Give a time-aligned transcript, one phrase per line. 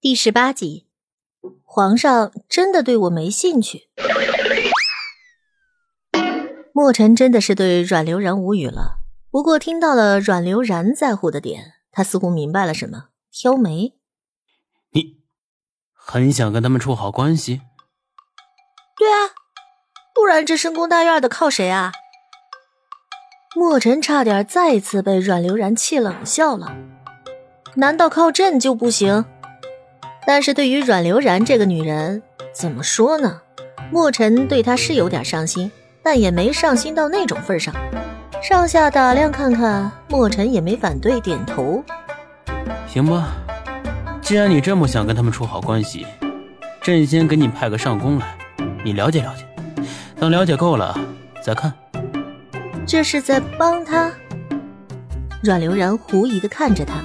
[0.00, 0.86] 第十八集，
[1.64, 3.88] 皇上真的对我没兴趣。
[6.72, 9.00] 墨尘真的是对阮流然无语了。
[9.28, 13.94] 不过听到了阮流然在乎的点，他似乎明白了什么，挑眉
[14.94, 15.16] ：“你
[15.92, 17.62] 很想跟他们处好关系
[18.96, 19.34] ？”“对啊，
[20.14, 21.90] 不然这深宫大院的靠谁啊？”
[23.56, 26.76] 墨尘差点再次被阮流然气冷笑了。
[27.74, 29.24] 难道靠朕就不行？
[30.28, 33.40] 但是对于阮流然这个女人，怎么说呢？
[33.90, 37.74] 墨尘对她是有点上心，但也没上心到那种份上。
[38.42, 41.82] 上下打量看看，墨尘也没反对，点头。
[42.86, 43.38] 行吧，
[44.20, 46.06] 既然你这么想跟他们处好关系，
[46.82, 48.36] 朕先给你派个上宫来，
[48.84, 49.46] 你了解了解。
[50.20, 50.94] 等了解够了
[51.42, 51.72] 再看。
[52.86, 54.12] 这是在帮他？
[55.42, 56.96] 阮流然狐疑的看着他，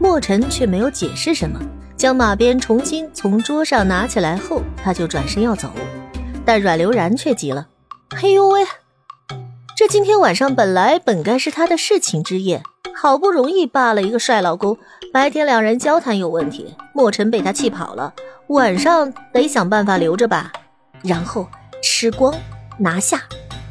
[0.00, 1.60] 墨尘却没有解释什么。
[1.96, 5.70] 将马鞭重新从桌上拿起来后，他就转身要走，
[6.44, 7.68] 但阮流然却急了
[8.14, 8.62] ：“嘿呦喂，
[9.76, 12.62] 这今天晚上本来本该是他的侍寝之夜，
[12.94, 14.76] 好不容易扒了一个帅老公，
[15.12, 18.12] 白天两人交谈有问题，墨尘被他气跑了，
[18.48, 20.52] 晚上得想办法留着吧，
[21.02, 21.46] 然后
[21.82, 22.34] 吃光
[22.76, 23.22] 拿下，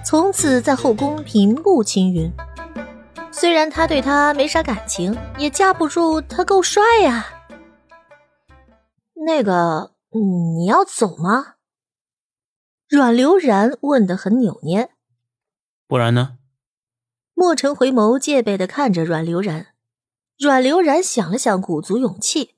[0.06, 2.31] 从此在后宫平步青云。
[3.31, 7.28] 虽然他对他没啥感情，也架不住他够帅呀。”
[9.25, 11.55] 那个，你要走吗？
[12.88, 14.91] 阮流然问的很扭捏。
[15.88, 16.38] 不然呢？
[17.33, 19.73] 莫尘回眸，戒备的看着阮流然。
[20.38, 22.55] 阮流然想了想，鼓足勇气：“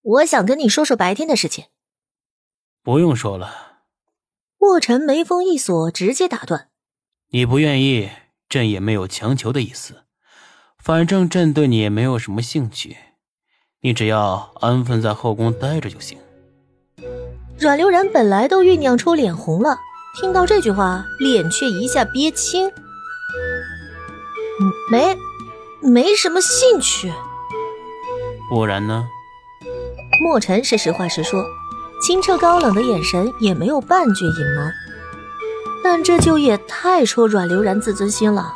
[0.00, 1.66] 我想跟你说说白天的事情。”
[2.82, 3.82] 不用说了。
[4.56, 6.70] 莫尘眉峰一锁，直接打断
[7.30, 8.10] ：“你不愿意，
[8.48, 10.04] 朕也没有强求的意思。
[10.78, 12.96] 反正朕对你也没有什么兴趣。”
[13.88, 16.18] 你只要安分在后宫待着就行。
[17.58, 19.78] 阮流然本来都酝酿出脸红了，
[20.20, 22.70] 听到这句话，脸却一下憋青。
[24.90, 25.16] 没，
[25.80, 27.10] 没什么兴趣。
[28.50, 29.06] 不然呢？
[30.22, 31.42] 墨尘是实话实说，
[32.02, 34.70] 清澈高冷的眼神也没有半句隐瞒。
[35.82, 38.52] 但这就也太戳阮流然自尊心了，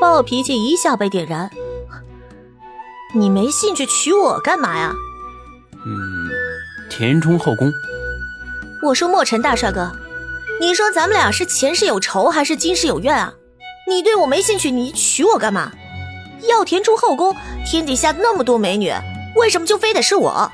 [0.00, 1.48] 暴脾气一下被点燃。
[3.16, 4.92] 你没兴趣娶我干嘛呀？
[5.86, 6.28] 嗯，
[6.90, 7.72] 填充后宫。
[8.82, 9.92] 我说墨尘大帅哥，
[10.60, 13.32] 你说咱们俩是前世有仇还是今世有怨啊？
[13.88, 15.70] 你对我没兴趣，你娶我干嘛？
[16.48, 18.92] 要填充后宫，天底下那么多美女，
[19.36, 20.50] 为什么就非得是我？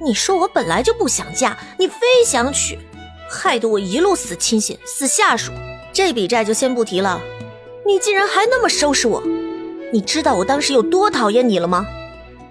[0.00, 2.78] 你说我本来就不想嫁，你非想娶，
[3.28, 5.50] 害得我一路死亲信、死下属，
[5.92, 7.20] 这笔债就先不提了，
[7.84, 9.20] 你竟然还那么收拾我！
[9.96, 11.86] 你知道我当时有多讨厌你了吗？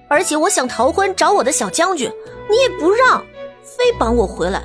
[0.08, 2.12] 而且我想逃婚找我的小将军，
[2.50, 3.24] 你也不让，
[3.62, 4.64] 非绑我回来，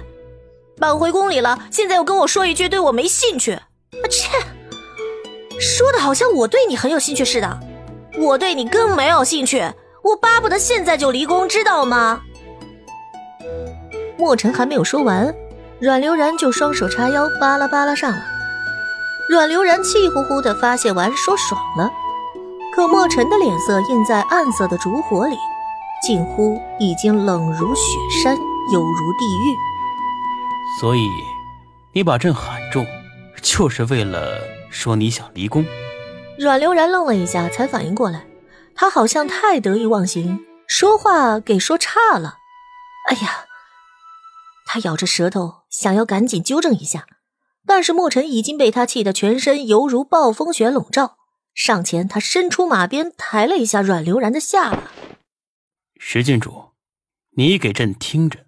[0.78, 1.58] 绑回宫里了。
[1.70, 3.62] 现在又跟我说一句对我没兴趣，啊
[4.08, 4.30] 切！
[5.60, 7.60] 说的好像我对你很有兴趣似的，
[8.16, 9.62] 我对你更没有兴趣。
[10.02, 12.22] 我巴不得现在就离宫，知道吗？
[14.16, 15.34] 墨尘还没有说完，
[15.80, 18.22] 阮流然就双手叉腰，巴拉巴拉上了。
[19.28, 21.90] 阮流然气呼呼的发泄完，说爽了。
[22.74, 25.36] 可墨尘的脸色映在暗色的烛火里，
[26.02, 28.36] 近乎已经冷如雪山，
[28.72, 29.56] 有如地狱。
[30.80, 31.08] 所以，
[31.92, 32.86] 你把朕喊住，
[33.42, 34.38] 就是为了
[34.70, 35.66] 说你想离宫？
[36.38, 38.24] 阮流然愣了一下，才反应过来，
[38.74, 42.36] 他好像太得意忘形，说话给说差了。
[43.08, 43.46] 哎呀！
[44.64, 47.04] 他咬着舌头，想要赶紧纠正一下，
[47.66, 51.16] 但是墨尘已经被他气得全身犹如暴风雪笼罩。
[51.54, 54.90] 上前，他伸出马鞭，抬了一下阮流然的下巴。
[55.98, 56.70] 石郡主，
[57.36, 58.46] 你给朕听着，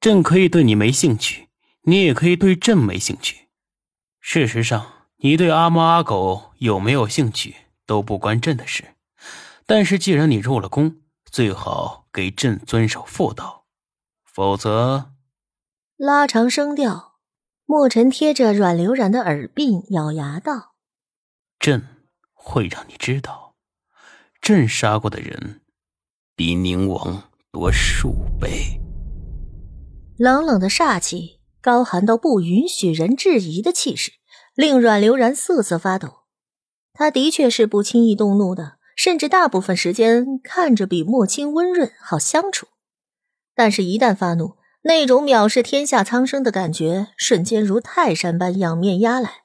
[0.00, 1.48] 朕可以对你没兴趣，
[1.82, 3.48] 你也可以对朕没兴趣。
[4.20, 7.54] 事实上，你对阿猫阿狗有没有兴趣
[7.84, 8.94] 都不关朕的事。
[9.66, 10.96] 但是，既然你入了宫，
[11.30, 13.66] 最好给朕遵守妇道，
[14.24, 15.10] 否则……
[15.96, 17.18] 拉长声调，
[17.66, 20.74] 墨尘贴着阮流然的耳鬓，咬牙道
[21.60, 21.88] ：“朕。”
[22.48, 23.54] 会让你知道，
[24.40, 25.60] 朕杀过的人
[26.34, 28.80] 比宁王多数倍。
[30.16, 34.12] 冷冷的煞气，高寒到不允许人质疑的气势，
[34.54, 36.20] 令阮流然瑟瑟发抖。
[36.94, 42.68] 他的确是不轻易动怒的，甚至大部分时间看着比莫青温润好相处。
[43.54, 49.42] 但是，一旦发怒，那种藐视天下苍生的感觉，瞬间如泰山般仰面压来。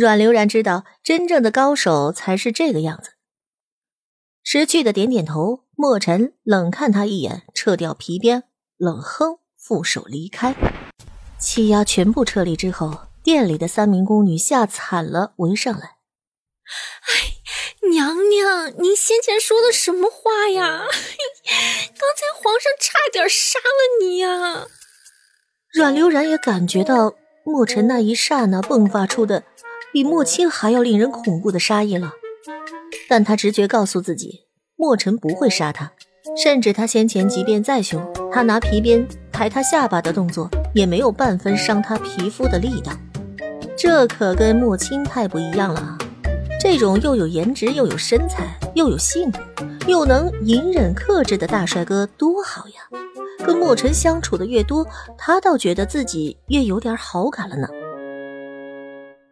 [0.00, 3.10] 阮流然知道，真正的高手才是这个样子。
[4.42, 5.66] 识趣的点点头。
[5.76, 8.44] 墨尘冷看他一眼，撤掉皮鞭，
[8.78, 10.54] 冷哼，负手离开。
[11.38, 15.96] 气压全部撤离之后，店里的三名宫女吓惨了，围上来。
[17.02, 20.86] 哎，娘娘，您先前说的什么话呀？
[20.88, 24.66] 刚才皇上差点杀了你呀！
[25.74, 27.12] 阮流然也感觉到
[27.44, 29.44] 墨尘那一刹那迸发出的，
[29.92, 32.12] 比墨青还要令人恐怖的杀意了。
[33.08, 34.40] 但他直觉告诉自己。
[34.76, 35.92] 墨尘不会杀他，
[36.42, 38.00] 甚至他先前即便再凶，
[38.32, 42.90] 他拿皮鞭抬他下巴的动作也没有半分伤他皮肤的力道。
[43.76, 45.98] 这可跟莫青太不一样了啊！
[46.58, 49.38] 这种又有颜值又有身材又有性格
[49.86, 52.74] 又能隐忍克制的大帅哥多好呀！
[53.44, 54.86] 跟墨尘相处的越多，
[55.18, 57.68] 他倒觉得自己越有点好感了呢。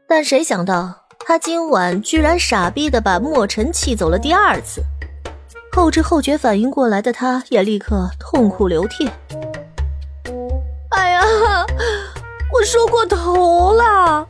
[0.08, 4.82] 但谁想到他今晚居然傻逼的把墨尘气走了第二次。
[5.70, 9.08] 后知后觉反应过来的他，也立刻痛哭流涕。
[10.88, 11.20] 哎呀，
[12.52, 14.26] 我说过头了，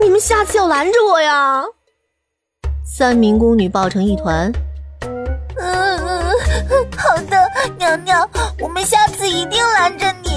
[0.00, 1.64] 你们下次要拦着我呀！
[2.84, 4.52] 三名宫女抱成一团。
[5.56, 6.30] 嗯嗯，
[6.96, 8.28] 好的，娘娘，
[8.60, 10.30] 我们下次一定拦着你。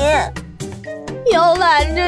[1.32, 2.02] 要拦着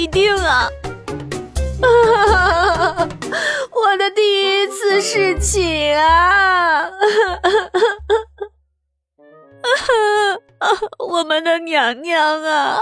[0.00, 0.66] 一定啊！
[3.70, 6.90] 我的第一次侍寝啊！
[11.10, 12.80] 我们的娘娘啊！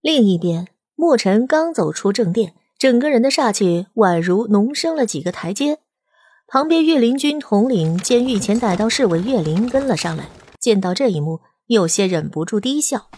[0.00, 5.80] 另一边，墨尘刚走出正殿，整个人的煞气宛如浓升了几个台阶。
[6.46, 10.28] 旁边岳灵军统领兼御前带刀侍卫岳灵跟了上来，
[10.60, 13.08] 见到这一幕，有些忍不住低笑。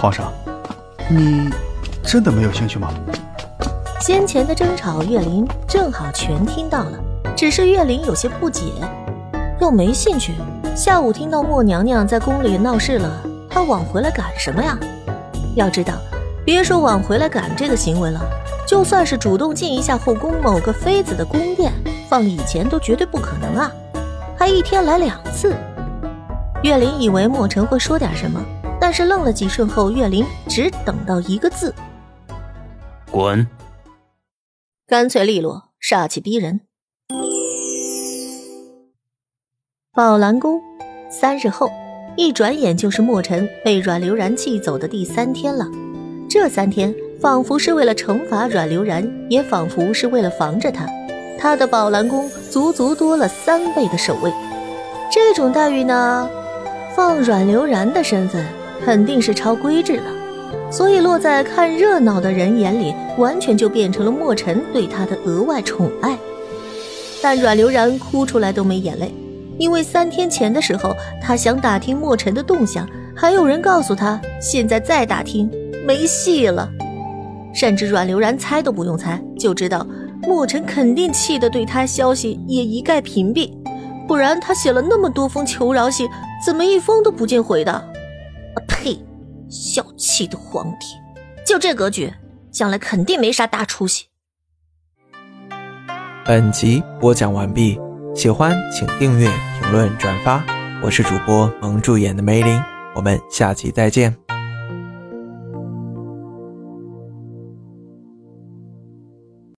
[0.00, 0.32] 皇上，
[1.10, 1.50] 你
[2.02, 2.88] 真的没有兴趣吗？
[4.00, 6.92] 先前的争吵，岳林正好全听到了。
[7.36, 8.62] 只是岳林有些不解，
[9.60, 10.32] 要没兴趣，
[10.74, 13.10] 下午听到莫娘娘在宫里闹事了，
[13.50, 14.78] 他往回来赶什么呀？
[15.54, 15.92] 要知道，
[16.46, 18.22] 别说往回来赶这个行为了，
[18.66, 21.70] 就算是主动进一下后宫某个妃子的宫殿，
[22.08, 23.70] 放以前都绝对不可能啊！
[24.34, 25.54] 还一天来两次。
[26.62, 28.42] 岳林以为莫尘会说点什么。
[28.80, 31.74] 但是愣了几瞬后，岳林只等到一个字
[33.12, 33.46] ：“滚！”
[34.88, 36.62] 干脆利落，煞气逼人。
[39.92, 40.60] 宝兰宫
[41.10, 41.70] 三日后，
[42.16, 45.66] 一转眼就是墨尘被阮流然气走的第三天了。
[46.28, 50.86] 这三天仿佛是为了惩罚阮流然，也仿佛是为了防着他。
[51.38, 54.32] 他的宝兰宫足足多了三倍的守卫。
[55.12, 56.28] 这种待遇呢，
[56.96, 58.44] 放阮流然的身份。
[58.84, 60.04] 肯定是超规制了，
[60.70, 66.18] 所以落在看热闹的人眼里，完全就变成了墨尘对他的额外宠爱。
[67.22, 69.14] 但阮流然哭出来都没眼泪，
[69.58, 75.50] 因为三天前的时候，他想打听墨尘的动向，还有人告诉他，现在再打听
[75.86, 76.68] 没戏了。
[77.52, 79.86] 甚至阮流然猜都不用猜，就知道
[80.22, 83.52] 墨尘肯定气得对他消息也一概屏蔽，
[84.06, 86.08] 不然他写了那么多封求饶信，
[86.46, 87.89] 怎么一封都不见回的？
[89.50, 90.86] 小气的皇帝，
[91.44, 92.12] 就这格局，
[92.52, 94.06] 将来肯定没啥大出息。
[96.24, 97.76] 本集播讲完毕，
[98.14, 99.28] 喜欢请订阅、
[99.60, 100.44] 评论、转发。
[100.80, 102.62] 我是主播蒙住眼的梅林，
[102.94, 104.16] 我们下集再见。